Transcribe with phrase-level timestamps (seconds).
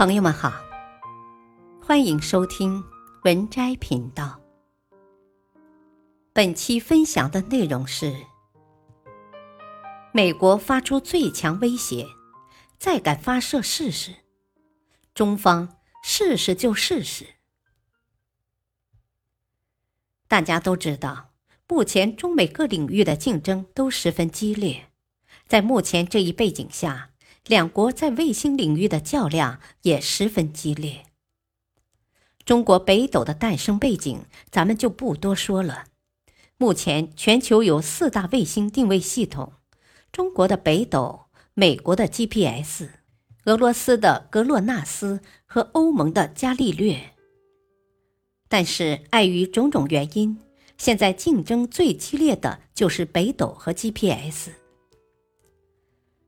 [0.00, 0.50] 朋友们好，
[1.82, 2.82] 欢迎收听
[3.24, 4.40] 文摘频道。
[6.32, 8.16] 本期分享的内容是：
[10.10, 12.06] 美国发出最强威胁，
[12.78, 14.14] 再敢发射试试？
[15.12, 17.26] 中方试试就试试。
[20.26, 21.34] 大家都知道，
[21.68, 24.88] 目前中美各领域的竞争都十分激烈，
[25.46, 27.09] 在目前这一背景下。
[27.50, 31.06] 两国在卫星领域的较量也十分激烈。
[32.44, 34.20] 中国北斗的诞生背景，
[34.52, 35.86] 咱们就不多说了。
[36.58, 39.54] 目前全球有四大卫星定位系统：
[40.12, 41.22] 中国的北斗、
[41.54, 42.90] 美国的 GPS、
[43.46, 47.14] 俄罗斯的格洛纳斯和欧盟的伽利略。
[48.48, 50.38] 但是碍于种种原因，
[50.78, 54.50] 现在竞争最激烈的就是北斗和 GPS。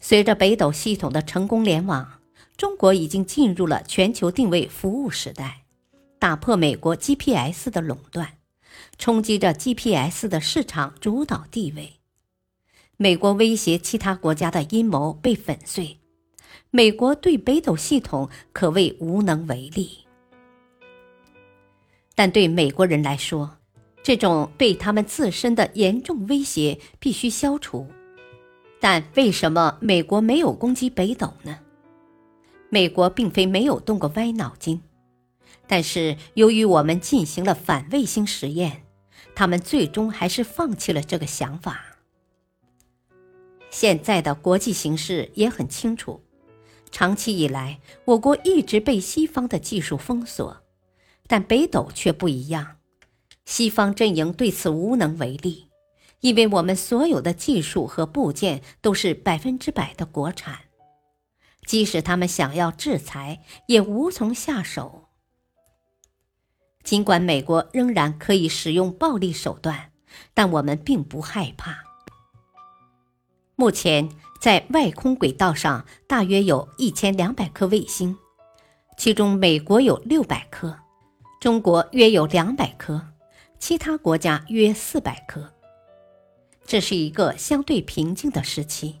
[0.00, 2.20] 随着北斗系统的成功联网，
[2.56, 5.64] 中国已经进入了全球定位服务时代，
[6.18, 8.34] 打破美国 GPS 的垄断，
[8.96, 11.94] 冲击着 GPS 的市场主导地位。
[12.96, 15.98] 美国威胁其他国家的阴谋被粉碎，
[16.70, 20.06] 美国对北斗系统可谓无能为力。
[22.14, 23.58] 但对美国人来说，
[24.02, 27.86] 这种对他们自身的严重威胁必须消除。
[28.80, 31.58] 但为什么美国没有攻击北斗呢？
[32.70, 34.80] 美国并非没有动过歪脑筋，
[35.66, 38.84] 但是由于我们进行了反卫星实验，
[39.34, 41.84] 他们最终还是放弃了这个想法。
[43.70, 46.20] 现在的国际形势也很清楚，
[46.90, 50.62] 长期以来，我国一直被西方的技术封锁，
[51.26, 52.76] 但北斗却不一样，
[53.44, 55.67] 西方阵营对此无能为力。
[56.20, 60.58] 因为我们所有的技术和部件都是百分之百的国产，
[61.66, 65.04] 即使他们想要制裁，也无从下手。
[66.82, 69.92] 尽管美国仍然可以使用暴力手段，
[70.34, 71.84] 但我们并不害怕。
[73.54, 74.08] 目前，
[74.40, 78.16] 在外空轨道上大约有一千两百颗卫星，
[78.96, 80.78] 其中美国有六百颗，
[81.40, 83.08] 中国约有两百颗，
[83.58, 85.52] 其他国家约四百颗。
[86.68, 88.94] 这是一个相对平静的时期。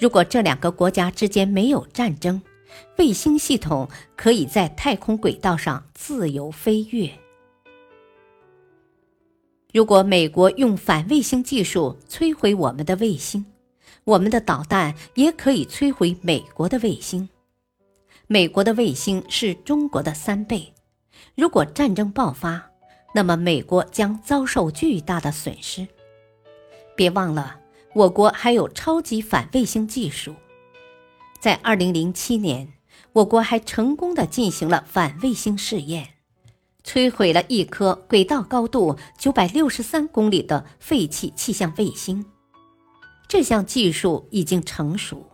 [0.00, 2.40] 如果这两个国家之间没有战争，
[2.96, 7.10] 卫星系统可以在太空轨道上自由飞跃。
[9.70, 13.44] 如果美国用反卫星技术摧毁我们的卫星，
[14.04, 17.28] 我们的导弹也可以摧毁美国的卫星。
[18.28, 20.72] 美国的卫星是中国的三倍。
[21.34, 22.70] 如果战争爆发，
[23.14, 25.86] 那么美国将遭受巨大的损失。
[26.98, 27.60] 别忘了，
[27.94, 30.34] 我国还有超级反卫星技术。
[31.40, 32.72] 在二零零七年，
[33.12, 36.14] 我国还成功的进行了反卫星试验，
[36.84, 42.26] 摧毁了一颗轨道高度九百六十三公里的废弃气象卫星。
[43.28, 45.30] 这项技术已经成熟。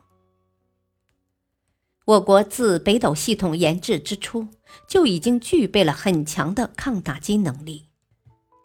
[2.05, 4.49] 我国自北斗系统研制之初，
[4.87, 7.87] 就已经具备了很强的抗打击能力。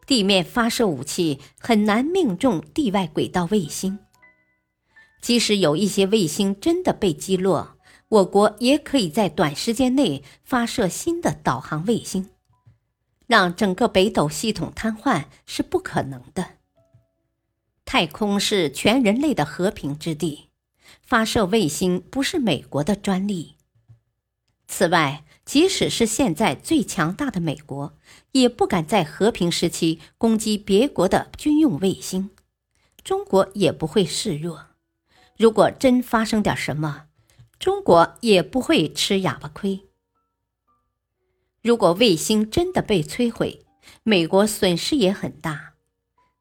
[0.10, 4.00] 地面发射武器很难命中地外轨道卫星。
[5.22, 7.78] 即使有一些卫星真的被击落，
[8.08, 12.32] 我国也可以在短时间内发射新的导航卫星，
[13.28, 16.54] 让整个北斗系统瘫痪是不可能的。
[17.86, 20.50] 太空是全人类的和平之地，
[21.04, 23.58] 发射卫星不是美国的专利。
[24.68, 27.98] 此外，即使是现在最强大的美国，
[28.34, 32.30] 也不敢在和平时期攻击别国的军用卫星。
[33.04, 34.68] 中国也不会示弱。
[35.36, 37.08] 如果真发生点什么，
[37.58, 39.88] 中国也不会吃哑巴亏。
[41.64, 43.66] 如果卫星真的被摧毁，
[44.04, 45.74] 美国损失也很大。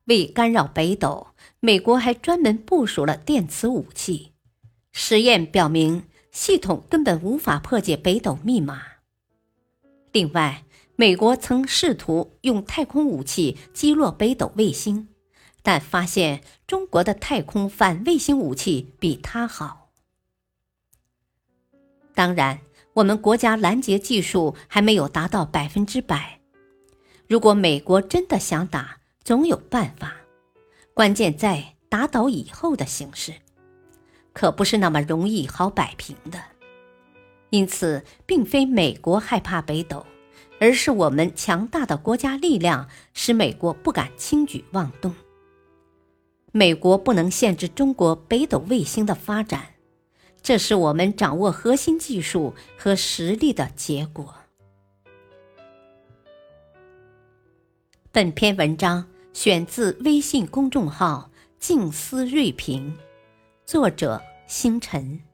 [0.04, 1.28] 为干扰北斗，
[1.60, 4.34] 美国还专门部署了电磁武器。
[4.92, 8.82] 实验表明，系统根本无法破解北斗密码。
[10.12, 10.64] 另外，
[10.96, 15.08] 美国曾试图用太空武器击落北斗卫星，
[15.62, 19.90] 但发现中国的太空反卫星武器比它好。
[22.14, 22.60] 当然，
[22.94, 26.40] 我们国家拦截技术还没有达到百分之百。
[27.28, 30.16] 如果美国真的想打，总有办法。
[30.94, 33.34] 关键在打倒以后的形势，
[34.32, 36.42] 可不是那么容易好摆平的。
[37.50, 40.04] 因此并非美国害怕北斗，
[40.60, 45.14] 而是我们强大的国家力量使美国不敢轻举妄动。
[46.52, 49.74] 美国不能限制中国北斗卫星的发展，
[50.42, 54.34] 这是我们掌握核心技术和实力的结果。
[58.10, 62.96] 本篇文章选自微信公众号静思睿评，
[63.66, 65.27] 作者星辰。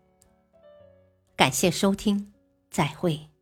[1.37, 2.33] 感谢收听
[2.71, 3.34] 再会。